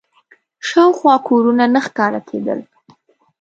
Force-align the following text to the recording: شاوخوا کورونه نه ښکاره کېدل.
شاوخوا 0.67 1.15
کورونه 1.27 1.65
نه 1.73 1.79
ښکاره 1.85 2.21
کېدل. 2.29 2.59